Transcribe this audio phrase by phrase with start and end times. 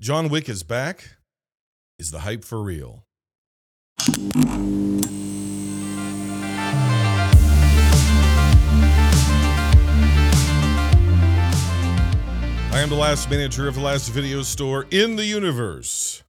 [0.00, 1.16] John Wick is back.
[1.98, 3.04] Is the hype for real?
[12.70, 16.22] I am the last manager of the last video store in the universe.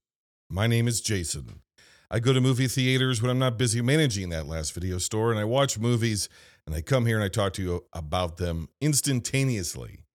[0.50, 1.62] My name is Jason.
[2.10, 5.40] I go to movie theaters when I'm not busy managing that last video store, and
[5.40, 6.28] I watch movies
[6.66, 10.06] and I come here and I talk to you about them instantaneously.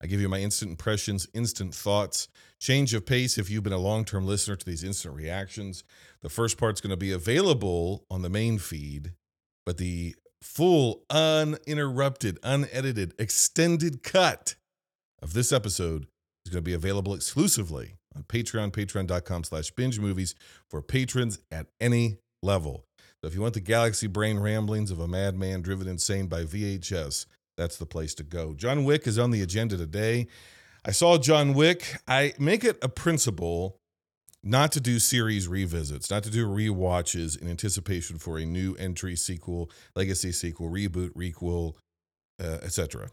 [0.00, 2.28] I give you my instant impressions, instant thoughts,
[2.60, 5.84] change of pace if you've been a long term listener to these instant reactions.
[6.22, 9.12] The first part's going to be available on the main feed,
[9.66, 14.54] but the full, uninterrupted, unedited, extended cut
[15.20, 16.06] of this episode
[16.44, 20.34] is going to be available exclusively on Patreon, patreon.com slash binge movies
[20.68, 22.84] for patrons at any level.
[23.20, 27.26] So if you want the galaxy brain ramblings of a madman driven insane by VHS,
[27.58, 28.54] that's the place to go.
[28.54, 30.28] John Wick is on the agenda today.
[30.86, 31.96] I saw John Wick.
[32.06, 33.76] I make it a principle
[34.42, 39.16] not to do series revisits, not to do re-watches in anticipation for a new entry,
[39.16, 41.74] sequel, legacy sequel, reboot, requel,
[42.40, 43.10] uh, etc.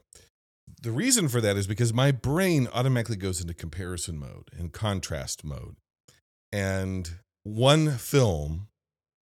[0.81, 5.43] The reason for that is because my brain automatically goes into comparison mode and contrast
[5.43, 5.75] mode.
[6.53, 7.09] And
[7.43, 8.67] one film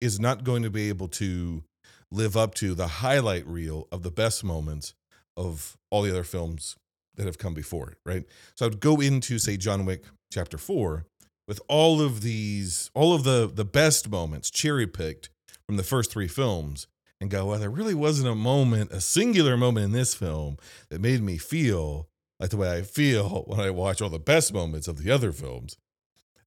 [0.00, 1.64] is not going to be able to
[2.10, 4.94] live up to the highlight reel of the best moments
[5.38, 6.76] of all the other films
[7.14, 8.24] that have come before it, right?
[8.56, 11.06] So I would go into, say, John Wick chapter four
[11.46, 15.30] with all of these, all of the the best moments cherry picked
[15.64, 16.86] from the first three films
[17.20, 20.56] and go, well, there really wasn't a moment, a singular moment in this film
[20.90, 24.52] that made me feel like the way I feel when I watch all the best
[24.52, 25.76] moments of the other films.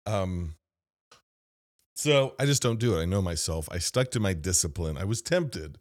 [0.06, 0.56] Um,
[1.96, 3.02] so I just don't do it.
[3.02, 3.68] I know myself.
[3.72, 4.98] I stuck to my discipline.
[4.98, 5.78] I was tempted.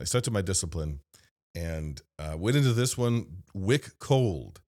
[0.00, 1.00] I stuck to my discipline
[1.54, 4.60] and uh, went into this one wick cold,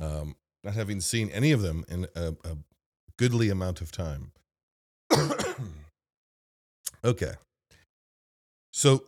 [0.00, 2.56] um, not having seen any of them in a, a
[3.18, 4.32] goodly amount of time.
[7.04, 7.32] okay.
[8.72, 9.04] So,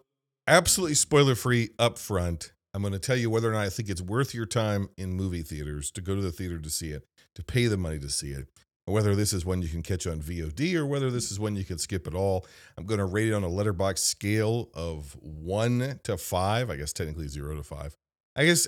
[0.47, 2.53] absolutely spoiler free up front.
[2.73, 5.15] I'm going to tell you whether or not I think it's worth your time in
[5.15, 7.05] movie theaters to go to the theater to see it,
[7.35, 8.47] to pay the money to see it,
[8.87, 11.65] whether this is one you can catch on VOD or whether this is one you
[11.65, 12.47] can skip at all.
[12.79, 16.71] I'm going to rate it on a letterbox scale of one to five.
[16.71, 17.97] I guess technically zero to five.
[18.37, 18.67] I guess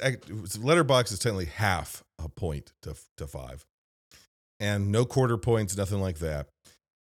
[0.59, 3.65] letterbox is technically half a point to, to five.
[4.59, 6.49] And no quarter points, nothing like that.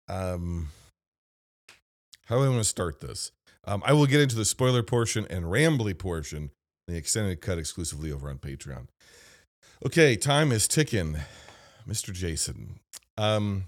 [0.08, 0.68] Um,
[2.26, 3.32] how do I want to start this?
[3.64, 6.50] Um, I will get into the spoiler portion and rambly portion,
[6.86, 8.86] the extended cut exclusively over on Patreon.
[9.84, 11.16] Okay, time is ticking.
[11.90, 12.12] Mr.
[12.12, 12.80] Jason.
[13.18, 13.64] Um,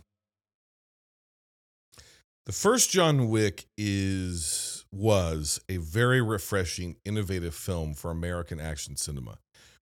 [2.46, 9.38] the first John Wick is was a very refreshing, innovative film for American action cinema.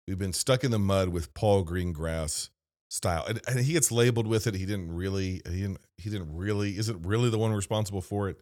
[0.07, 2.51] We've been stuck in the mud with Paul Greengrass
[2.91, 4.55] style, and, and he gets labeled with it.
[4.55, 8.39] He didn't really, he didn't, he didn't really, isn't really the one responsible for it.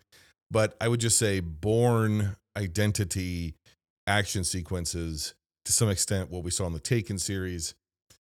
[0.50, 3.54] But I would just say Bourne Identity
[4.06, 5.34] action sequences
[5.64, 7.74] to some extent what we saw in the Taken series.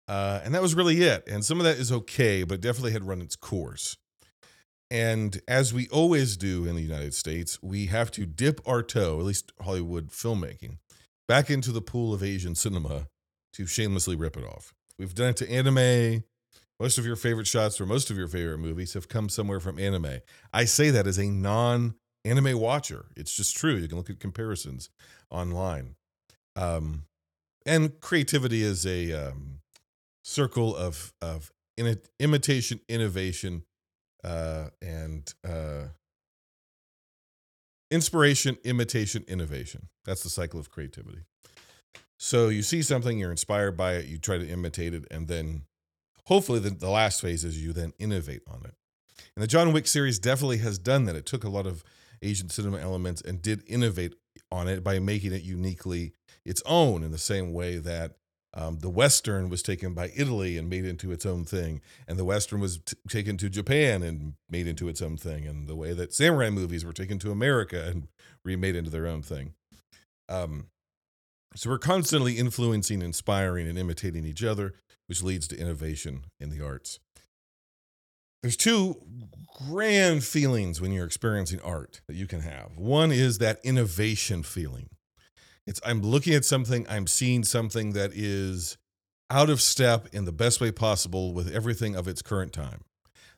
[0.08, 1.24] Uh, and that was really it.
[1.26, 3.96] And some of that is okay, but definitely had run its course.
[4.90, 9.18] And as we always do in the United States, we have to dip our toe,
[9.18, 10.78] at least Hollywood filmmaking,
[11.26, 13.06] back into the pool of Asian cinema
[13.54, 14.74] to shamelessly rip it off.
[14.98, 16.24] We've done it to anime.
[16.78, 19.78] Most of your favorite shots for most of your favorite movies have come somewhere from
[19.78, 20.18] anime.
[20.52, 23.06] I say that as a non anime watcher.
[23.16, 23.76] It's just true.
[23.76, 24.90] You can look at comparisons
[25.30, 25.94] online.
[26.54, 27.04] Um,
[27.64, 29.61] and creativity is a um,
[30.22, 33.64] circle of of in, imitation, innovation,
[34.24, 35.84] uh, and uh,
[37.90, 39.88] inspiration, imitation, innovation.
[40.04, 41.24] That's the cycle of creativity.
[42.18, 45.62] So you see something, you're inspired by it, you try to imitate it, and then
[46.26, 48.74] hopefully the, the last phase is you then innovate on it.
[49.34, 51.16] And the John Wick series definitely has done that.
[51.16, 51.82] It took a lot of
[52.22, 54.14] Asian cinema elements and did innovate
[54.50, 56.12] on it by making it uniquely
[56.44, 58.16] its own in the same way that
[58.54, 62.24] um, the Western was taken by Italy and made into its own thing, and the
[62.24, 65.94] Western was t- taken to Japan and made into its own thing, and the way
[65.94, 68.08] that samurai movies were taken to America and
[68.44, 69.54] remade into their own thing.
[70.28, 70.66] Um,
[71.54, 74.74] so we're constantly influencing, inspiring, and imitating each other,
[75.06, 76.98] which leads to innovation in the arts.
[78.42, 78.96] There's two
[79.68, 82.76] grand feelings when you're experiencing art that you can have.
[82.76, 84.88] One is that innovation feeling.
[85.66, 88.76] It's I'm looking at something, I'm seeing something that is
[89.30, 92.82] out of step in the best way possible with everything of its current time.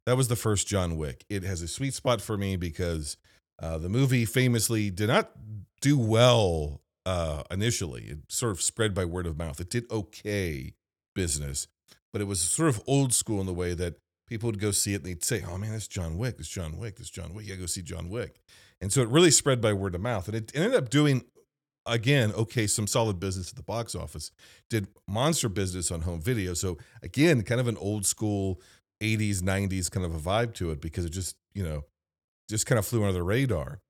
[0.06, 1.25] That was the first John Wick.
[1.29, 3.17] It has a sweet spot for me because
[3.62, 5.31] uh, the movie famously did not
[5.81, 8.03] do well uh, initially.
[8.05, 9.61] It sort of spread by word of mouth.
[9.61, 10.75] It did okay
[11.15, 11.69] business,
[12.12, 13.94] but it was sort of old school in the way that
[14.27, 16.37] people would go see it and they'd say, "Oh man, that's John Wick.
[16.37, 16.97] That's John Wick.
[16.97, 17.47] That's John Wick.
[17.47, 18.41] Yeah, go see John Wick."
[18.81, 21.25] And so it really spread by word of mouth, and it ended up doing
[21.86, 24.31] again okay some solid business at the box office.
[24.70, 26.54] Did monster business on home video.
[26.54, 28.60] So again, kind of an old school
[29.02, 31.84] 80s 90s kind of a vibe to it because it just you know
[32.48, 33.81] just kind of flew under the radar.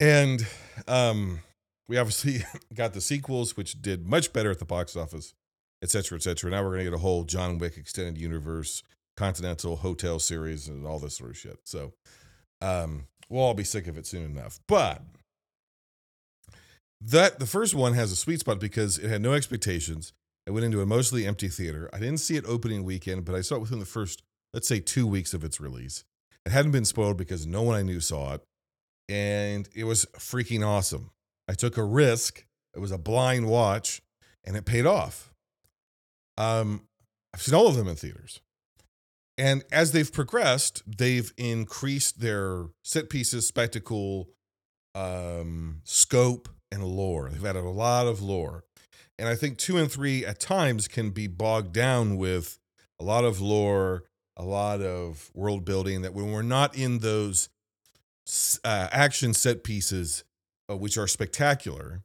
[0.00, 0.46] And
[0.88, 1.40] um,
[1.88, 2.44] we obviously
[2.74, 5.34] got the sequels, which did much better at the box office,
[5.82, 6.50] et cetera, et cetera.
[6.50, 8.82] Now we're going to get a whole John Wick extended universe,
[9.16, 11.58] Continental Hotel series, and all this sort of shit.
[11.64, 11.92] So
[12.60, 14.58] um, we'll all be sick of it soon enough.
[14.66, 15.02] But
[17.04, 20.12] that the first one has a sweet spot because it had no expectations.
[20.46, 21.88] I went into a mostly empty theater.
[21.92, 24.22] I didn't see it opening weekend, but I saw it within the first,
[24.52, 26.04] let's say, two weeks of its release.
[26.44, 28.42] It hadn't been spoiled because no one I knew saw it.
[29.08, 31.10] And it was freaking awesome.
[31.48, 32.44] I took a risk.
[32.74, 34.00] It was a blind watch,
[34.44, 35.32] and it paid off.
[36.38, 36.88] Um,
[37.34, 38.40] I've seen all of them in theaters.
[39.38, 44.28] And as they've progressed, they've increased their set pieces, spectacle,
[44.94, 47.28] um, scope, and lore.
[47.30, 48.64] They've added a lot of lore.
[49.18, 52.58] And I think two and three at times can be bogged down with
[52.98, 54.04] a lot of lore,
[54.36, 57.48] a lot of world building that when we're not in those
[58.64, 60.24] uh, action set pieces,
[60.70, 62.02] uh, which are spectacular,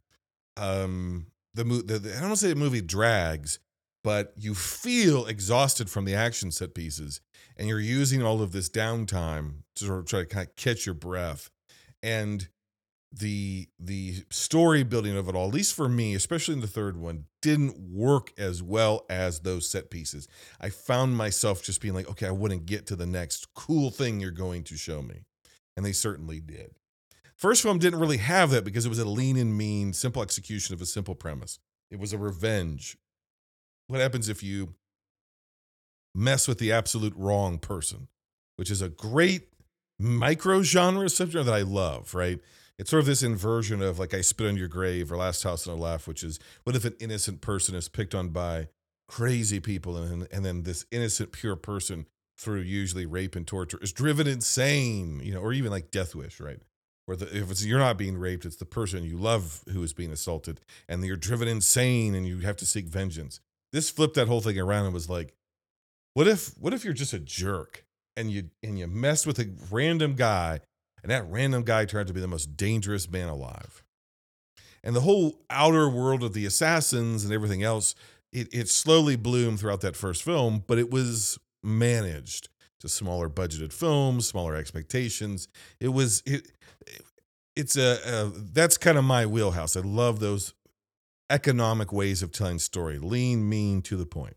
[0.57, 3.59] um, the, the, the I don't want to say the movie drags,
[4.03, 7.21] but you feel exhausted from the action set pieces,
[7.55, 10.85] and you're using all of this downtime to sort of try to kind of catch
[10.85, 11.49] your breath,
[12.03, 12.49] and
[13.11, 16.97] the the story building of it all, at least for me, especially in the third
[16.97, 20.27] one, didn't work as well as those set pieces.
[20.59, 24.19] I found myself just being like, okay, I wouldn't get to the next cool thing
[24.19, 25.23] you're going to show me.
[25.75, 26.71] And they certainly did.
[27.35, 30.73] First film didn't really have that because it was a lean and mean, simple execution
[30.73, 31.59] of a simple premise.
[31.91, 32.97] It was a revenge.
[33.87, 34.73] What happens if you
[36.15, 38.07] mess with the absolute wrong person,
[38.55, 39.49] which is a great
[39.99, 42.39] micro genre subject that I love, right?
[42.79, 45.67] It's sort of this inversion of like I spit on your grave or Last House
[45.67, 48.67] on the Left, which is what if an innocent person is picked on by
[49.07, 52.05] crazy people and and then this innocent pure person
[52.37, 56.39] through usually rape and torture is driven insane, you know, or even like Death Wish,
[56.39, 56.59] right?
[57.05, 59.93] Where the, if it's you're not being raped, it's the person you love who is
[59.93, 63.39] being assaulted, and you're driven insane and you have to seek vengeance.
[63.71, 65.33] This flipped that whole thing around and was like,
[66.13, 67.85] what if what if you're just a jerk
[68.15, 70.59] and you and you mess with a random guy
[71.07, 73.81] and that random guy turned to be the most dangerous man alive.
[74.83, 77.95] And the whole outer world of the assassins and everything else,
[78.33, 82.49] it, it slowly bloomed throughout that first film, but it was managed
[82.81, 85.47] to smaller budgeted films, smaller expectations.
[85.79, 86.51] It was it,
[87.55, 89.77] it's a, a that's kind of my wheelhouse.
[89.77, 90.53] I love those
[91.29, 94.35] economic ways of telling story, lean, mean, to the point.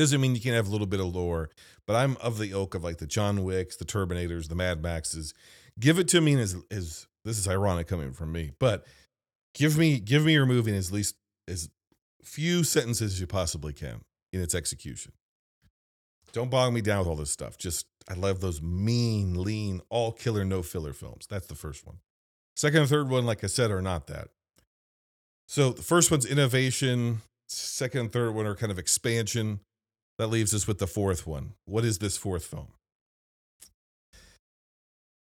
[0.00, 1.50] Doesn't mean you can't have a little bit of lore,
[1.86, 5.34] but I'm of the ilk of like the John Wicks, the Terminators, the Mad Maxes.
[5.78, 8.86] Give it to me as as this is ironic coming from me, but
[9.54, 11.16] give me give me your movie in as least
[11.46, 11.68] as
[12.22, 14.00] few sentences as you possibly can
[14.32, 15.12] in its execution.
[16.32, 17.58] Don't bog me down with all this stuff.
[17.58, 21.26] Just I love those mean, lean, all killer, no filler films.
[21.28, 21.98] That's the first one.
[22.56, 24.28] Second and third one, like I said, are not that.
[25.46, 27.20] So the first one's innovation.
[27.50, 29.60] Second and third one are kind of expansion.
[30.20, 31.54] That leaves us with the fourth one.
[31.64, 32.74] What is this fourth film?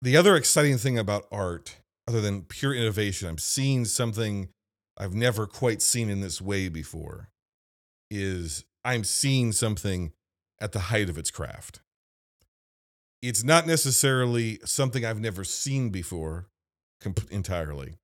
[0.01, 1.77] The other exciting thing about art,
[2.09, 4.49] other than pure innovation, I'm seeing something
[4.97, 7.29] I've never quite seen in this way before,
[8.11, 10.13] is I'm seeing something
[10.63, 11.81] at the height of its craft.
[13.21, 16.47] It's not necessarily something I've never seen before
[17.31, 17.99] entirely.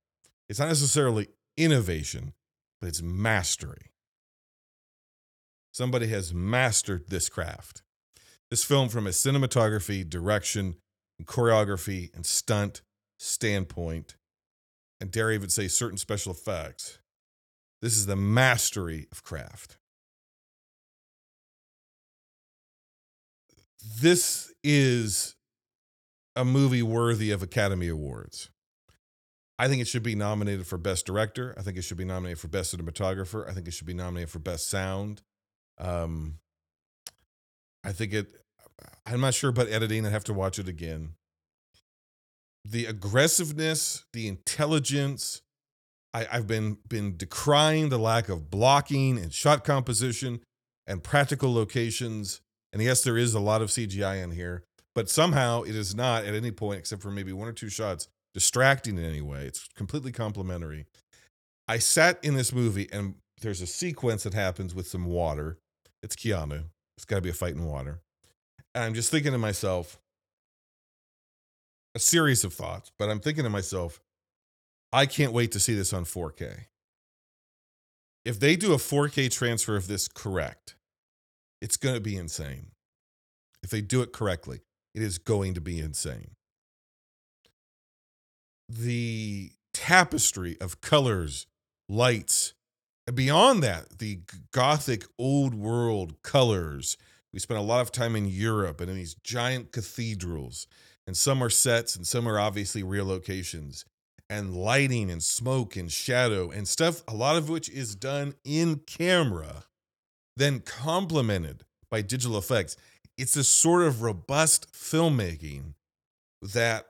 [0.47, 2.33] It's not necessarily innovation,
[2.79, 3.93] but it's mastery.
[5.71, 7.83] Somebody has mastered this craft.
[8.49, 10.75] This film, from a cinematography, direction,
[11.19, 12.81] and choreography, and stunt
[13.19, 14.15] standpoint,
[15.01, 16.99] and dare I even say certain special effects,
[17.81, 19.77] this is the mastery of craft.
[23.99, 25.35] This is
[26.35, 28.49] a movie worthy of Academy Awards.
[29.59, 31.55] I think it should be nominated for Best Director.
[31.57, 33.49] I think it should be nominated for Best Cinematographer.
[33.49, 35.23] I think it should be nominated for Best Sound.
[35.79, 36.39] Um,
[37.83, 38.27] I think it.
[39.05, 40.05] I'm not sure about editing.
[40.05, 41.13] I have to watch it again.
[42.65, 45.41] The aggressiveness, the intelligence.
[46.13, 50.41] I, I've been been decrying the lack of blocking and shot composition
[50.85, 52.41] and practical locations.
[52.73, 56.25] And yes, there is a lot of CGI in here, but somehow it is not
[56.25, 59.45] at any point, except for maybe one or two shots, distracting in any way.
[59.45, 60.85] It's completely complementary.
[61.67, 65.57] I sat in this movie and there's a sequence that happens with some water
[66.03, 66.65] it's Keanu.
[66.97, 68.01] It's got to be a fight in water.
[68.73, 69.99] And I'm just thinking to myself,
[71.95, 74.01] a series of thoughts, but I'm thinking to myself,
[74.93, 76.65] I can't wait to see this on 4K.
[78.23, 80.75] If they do a 4K transfer of this correct,
[81.61, 82.71] it's going to be insane.
[83.63, 84.61] If they do it correctly,
[84.93, 86.31] it is going to be insane.
[88.69, 91.47] The tapestry of colors,
[91.87, 92.53] lights,
[93.13, 94.19] beyond that, the
[94.51, 96.97] gothic old world colors.
[97.33, 100.67] We spent a lot of time in Europe and in these giant cathedrals,
[101.05, 103.85] and some are sets and some are obviously real locations
[104.29, 108.81] and lighting and smoke and shadow and stuff, a lot of which is done in
[108.85, 109.63] camera,
[110.35, 112.75] then complemented by digital effects.
[113.17, 115.73] It's a sort of robust filmmaking
[116.41, 116.87] that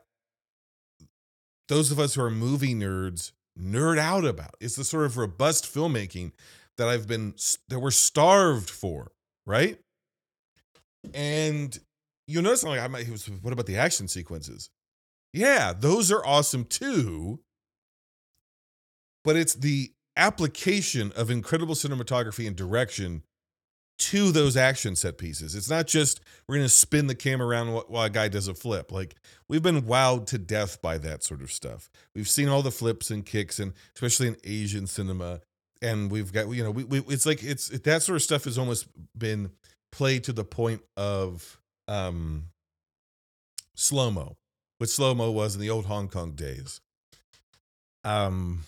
[1.70, 4.56] those of us who are movie nerds nerd out about.
[4.60, 6.32] It's the sort of robust filmmaking
[6.78, 7.34] that I've been
[7.70, 9.12] that we're starved for,
[9.46, 9.80] right?
[11.14, 11.78] And
[12.28, 13.08] you notice I'm like, I might,
[13.42, 14.70] what about the action sequences?
[15.34, 17.40] Yeah, those are awesome too.
[19.24, 23.24] But it's the application of incredible cinematography and direction
[23.98, 25.56] to those action set pieces.
[25.56, 28.54] It's not just we're going to spin the camera around while a guy does a
[28.54, 28.92] flip.
[28.92, 29.16] Like
[29.48, 31.90] we've been wowed to death by that sort of stuff.
[32.16, 35.42] We've seen all the flips and kicks, and especially in Asian cinema.
[35.82, 38.58] And we've got you know we, we it's like it's that sort of stuff has
[38.58, 38.88] almost
[39.18, 39.52] been
[39.92, 42.46] played to the point of um
[43.76, 44.36] slow mo
[44.78, 46.82] what slow mo was in the old Hong Kong days.
[48.04, 48.64] Um,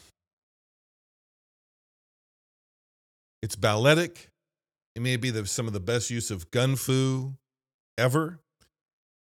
[3.41, 4.29] it's balletic.
[4.99, 7.37] It may be the, some of the best use of gun fu
[7.97, 8.41] ever.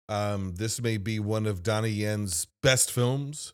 [0.10, 3.54] Um, this may be one of Donnie Yen's best films.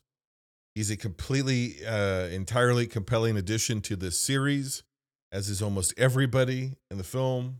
[0.73, 4.83] He's a completely, uh, entirely compelling addition to this series,
[5.33, 7.59] as is almost everybody in the film.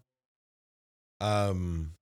[1.20, 1.96] Um,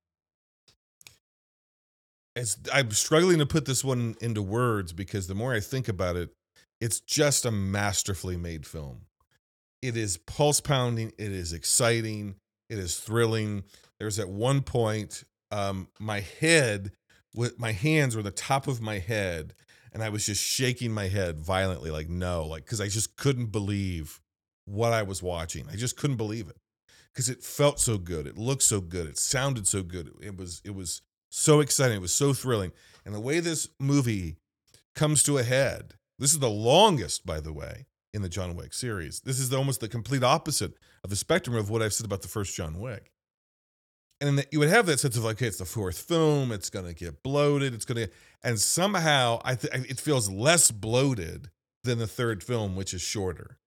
[2.35, 6.15] it's I'm struggling to put this one into words because the more I think about
[6.15, 6.29] it,
[6.79, 9.07] it's just a masterfully made film.
[9.81, 12.35] It is pulse pounding, it is exciting,
[12.71, 13.63] it is thrilling.
[13.99, 16.91] There's at one point, um, my head
[17.35, 19.53] with my hands were the top of my head,
[19.93, 23.47] and I was just shaking my head violently, like no, like because I just couldn't
[23.47, 24.21] believe
[24.65, 25.67] what I was watching.
[25.69, 26.57] I just couldn't believe it
[27.13, 30.09] because it felt so good, it looked so good, it sounded so good.
[30.21, 31.97] It was it was so exciting.
[31.97, 32.71] It was so thrilling.
[33.05, 34.37] And the way this movie
[34.95, 38.73] comes to a head, this is the longest, by the way, in the John Wick
[38.73, 39.21] series.
[39.21, 42.21] This is the, almost the complete opposite of the spectrum of what I've said about
[42.21, 43.11] the first John Wick.
[44.19, 46.51] And then you would have that sense of like, okay, it's the fourth film.
[46.51, 47.73] It's going to get bloated.
[47.73, 48.13] It's going to,
[48.43, 51.49] and somehow I th- it feels less bloated
[51.83, 53.57] than the third film, which is shorter.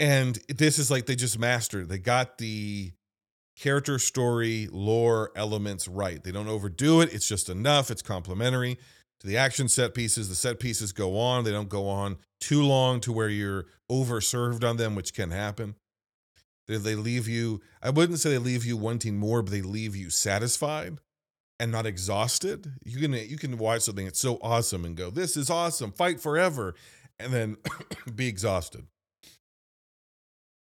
[0.00, 1.88] And this is like they just mastered.
[1.88, 2.92] They got the
[3.56, 6.22] character story lore elements right.
[6.24, 7.12] They don't overdo it.
[7.12, 7.90] It's just enough.
[7.90, 8.78] It's complementary
[9.22, 10.28] to the action set pieces.
[10.28, 11.44] The set pieces go on.
[11.44, 15.76] They don't go on too long to where you're overserved on them, which can happen.
[16.66, 19.94] They, they leave you, I wouldn't say they leave you wanting more, but they leave
[19.94, 20.98] you satisfied
[21.60, 22.72] and not exhausted.
[22.84, 26.20] You can you can watch something that's so awesome and go, "This is awesome, fight
[26.20, 26.74] forever,"
[27.20, 27.56] and then
[28.14, 28.86] be exhausted.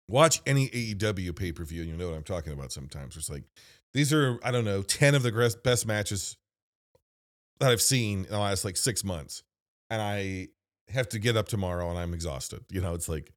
[0.09, 2.73] Watch any AEW pay per view, and you know what I'm talking about.
[2.73, 3.45] Sometimes it's like
[3.95, 6.37] these are I don't know ten of the best matches
[7.61, 9.43] that I've seen in the last like six months,
[9.91, 10.49] and I
[10.91, 12.65] have to get up tomorrow and I'm exhausted.
[12.71, 13.33] You know, it's like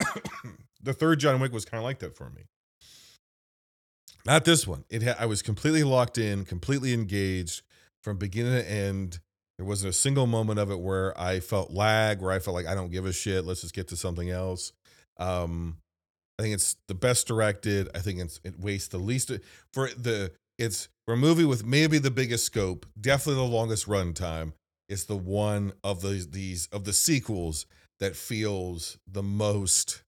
[0.82, 2.42] the third John Wick was kind of like that for me.
[4.24, 4.84] Not this one.
[4.90, 7.62] It ha- I was completely locked in, completely engaged
[8.02, 9.20] from beginning to end.
[9.56, 12.66] There wasn't a single moment of it where I felt lag, where I felt like
[12.66, 13.44] I don't give a shit.
[13.44, 14.72] Let's just get to something else.
[15.18, 15.78] Um,
[16.38, 17.88] I think it's the best directed.
[17.94, 19.30] I think it's it wastes the least
[19.72, 24.52] for the it's for a movie with maybe the biggest scope, definitely the longest runtime.
[24.88, 27.66] It's the one of these these of the sequels
[27.98, 30.02] that feels the most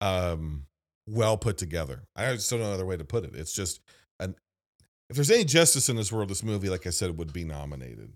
[0.00, 0.66] um
[1.06, 2.04] well put together.
[2.14, 3.34] I just don't know another way to put it.
[3.34, 3.80] It's just
[4.18, 4.34] an
[5.08, 8.12] if there's any justice in this world, this movie, like I said, would be nominated.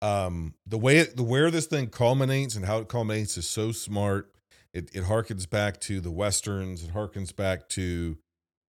[0.00, 3.72] Um, the way it, the where this thing culminates and how it culminates is so
[3.72, 4.32] smart
[4.72, 6.84] it it harkens back to the westerns.
[6.84, 8.18] It harkens back to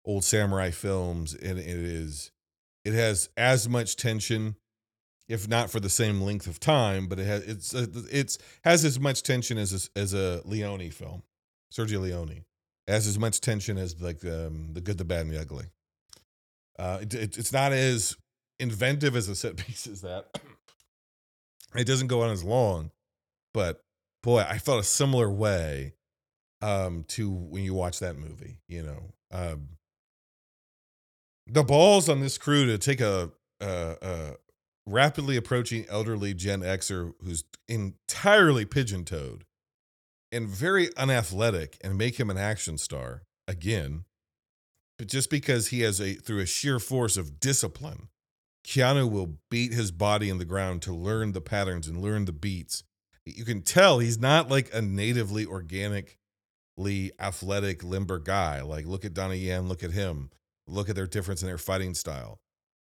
[0.06, 2.32] old samurai films, and it is
[2.84, 4.56] it has as much tension,
[5.28, 8.86] if not for the same length of time, but it has it's uh, it's has
[8.86, 11.24] as much tension as a, as a Leone film,
[11.74, 12.46] Sergio Leone,
[12.88, 15.66] has as much tension as like um, the good, the bad, and the ugly.
[16.78, 18.18] Uh, it, it, it's not as
[18.60, 20.40] inventive as a set piece as that.
[21.76, 22.92] it doesn't go on as long,
[23.54, 23.82] but
[24.24, 25.94] boy, I felt a similar way
[26.62, 28.58] um, to when you watch that movie.
[28.68, 29.70] You know, um,
[31.48, 34.36] the balls on this crew to take a, a,
[34.88, 39.46] rapidly approaching elderly Gen Xer who's entirely pigeon toed
[40.32, 44.06] and very unathletic and make him an action star again.
[44.98, 48.10] But just because he has a, through a sheer force of discipline,
[48.66, 52.32] Keanu will beat his body in the ground to learn the patterns and learn the
[52.32, 52.84] beats.
[53.26, 58.62] You can tell he's not like a natively organically athletic, limber guy.
[58.62, 60.30] Like, look at Donnie Yen, look at him,
[60.68, 62.40] look at their difference in their fighting style.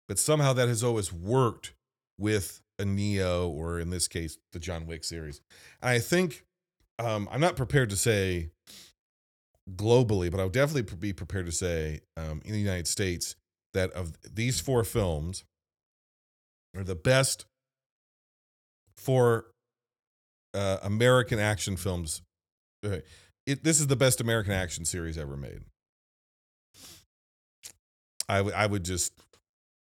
[0.07, 1.73] But somehow that has always worked
[2.17, 5.41] with a Neo, or in this case, the John Wick series.
[5.81, 6.43] And I think
[6.99, 8.49] um, I'm not prepared to say
[9.75, 13.35] globally, but I'll definitely be prepared to say um, in the United States
[13.73, 15.43] that of these four films
[16.75, 17.45] are the best
[18.97, 19.45] for
[20.53, 22.21] uh, American action films.
[22.83, 25.61] It, this is the best American action series ever made.
[28.33, 29.13] I would I would just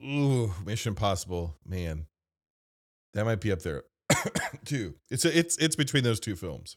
[0.04, 2.04] ooh Mission Impossible, man.
[3.14, 3.84] That might be up there
[4.66, 4.94] too.
[5.10, 6.76] It's a, it's it's between those two films.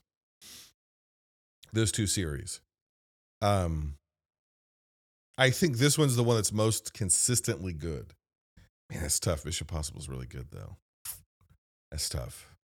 [1.73, 2.61] Those two series.
[3.41, 3.95] Um
[5.37, 8.13] I think this one's the one that's most consistently good.
[8.89, 9.43] Man, that's tough.
[9.43, 10.77] Mission Impossible is really good though.
[11.91, 12.55] That's tough.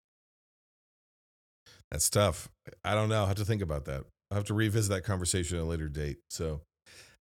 [1.92, 2.48] That's tough.
[2.86, 3.26] I don't know.
[3.26, 4.06] I have to think about that.
[4.32, 6.20] I have to revisit that conversation at a later date.
[6.30, 6.62] So,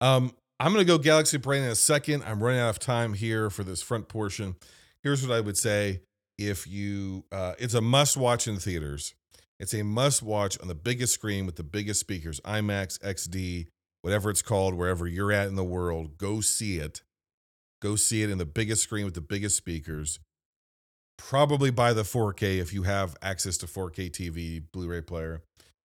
[0.01, 2.23] um, I'm going to go Galaxy Brain in a second.
[2.25, 4.55] I'm running out of time here for this front portion.
[5.03, 6.01] Here's what I would say
[6.37, 9.13] if you, uh, it's a must watch in theaters.
[9.57, 13.67] It's a must watch on the biggest screen with the biggest speakers, IMAX, XD,
[14.01, 16.17] whatever it's called, wherever you're at in the world.
[16.17, 17.03] Go see it.
[17.81, 20.19] Go see it in the biggest screen with the biggest speakers.
[21.17, 25.43] Probably buy the 4K if you have access to 4K TV, Blu ray player.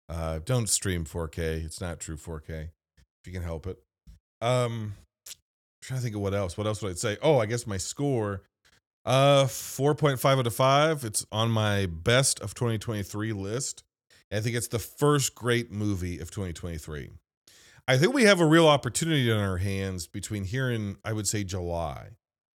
[0.08, 1.64] Uh, don't stream 4K.
[1.64, 3.78] It's not true 4K if you can help it.
[4.40, 4.94] Um,
[5.26, 5.34] I'm
[5.82, 6.56] trying to think of what else.
[6.56, 7.16] What else would I say?
[7.22, 8.42] Oh, I guess my score.
[9.04, 11.04] Uh, 4.5 out of 5.
[11.04, 13.84] It's on my best of 2023 list.
[14.32, 17.10] I think it's the first great movie of 2023.
[17.86, 21.28] I think we have a real opportunity in our hands between here and I would
[21.28, 22.08] say July.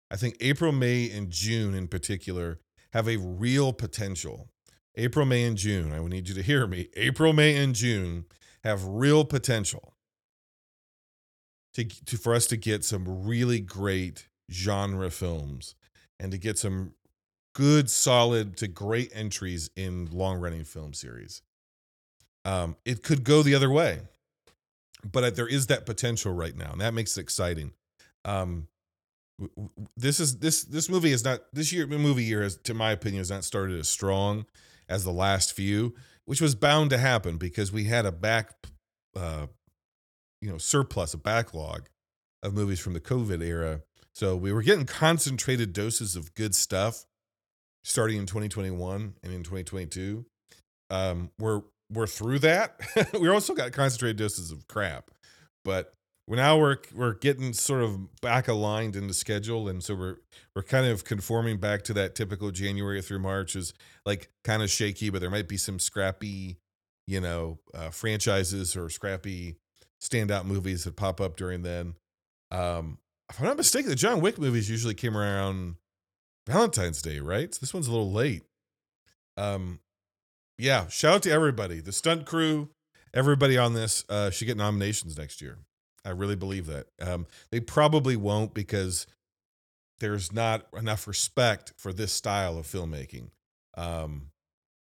[0.09, 2.59] I think April, May, and June in particular
[2.93, 4.49] have a real potential.
[4.95, 6.87] April, May, and June, I would need you to hear me.
[6.95, 8.25] April, May, and June
[8.63, 9.93] have real potential
[11.79, 15.75] to, to for us to get some really great genre films
[16.19, 16.93] and to get some
[17.53, 21.41] good, solid to great entries in long running film series.
[22.45, 23.99] Um, it could go the other way,
[25.09, 27.73] but there is that potential right now, and that makes it exciting.
[28.25, 28.67] Um,
[29.95, 33.19] this is this this movie is not this year movie year has, to my opinion,
[33.19, 34.45] has not started as strong
[34.87, 38.55] as the last few, which was bound to happen because we had a back
[39.15, 39.47] uh,
[40.41, 41.89] you know surplus, a backlog
[42.43, 43.81] of movies from the COVID era.
[44.13, 47.05] So we were getting concentrated doses of good stuff
[47.83, 50.25] starting in 2021 and in 2022.
[50.89, 52.79] Um, we're we're through that.
[53.19, 55.11] we also got concentrated doses of crap,
[55.63, 55.93] but
[56.27, 60.17] we're now we're we're getting sort of back aligned in the schedule, and so we're
[60.55, 63.73] we're kind of conforming back to that typical January through March is
[64.05, 66.57] like kind of shaky, but there might be some scrappy,
[67.07, 69.57] you know, uh, franchises or scrappy
[70.01, 71.95] standout movies that pop up during then.
[72.51, 75.75] Um, if I'm not mistaken, the John Wick movies usually came around
[76.47, 77.53] Valentine's Day, right?
[77.53, 78.43] So this one's a little late.
[79.37, 79.79] Um,
[80.57, 82.69] yeah, shout out to everybody, the stunt crew,
[83.13, 85.59] everybody on this uh, should get nominations next year.
[86.03, 86.87] I really believe that.
[87.01, 89.05] Um, they probably won't because
[89.99, 93.29] there's not enough respect for this style of filmmaking.
[93.77, 94.31] Um,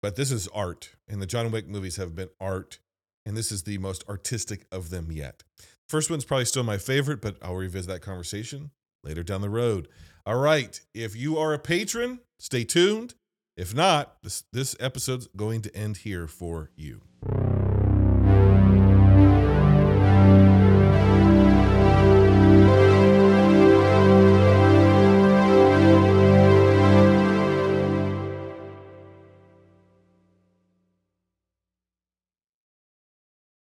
[0.01, 2.79] but this is art, and the John Wick movies have been art
[3.25, 5.43] and this is the most artistic of them yet.
[5.87, 8.71] First one's probably still my favorite, but I'll revisit that conversation
[9.03, 9.87] later down the road.
[10.25, 13.13] All right, if you are a patron, stay tuned.
[13.55, 17.01] If not, this this episode's going to end here for you.